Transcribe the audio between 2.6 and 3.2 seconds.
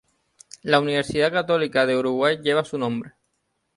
su nombre.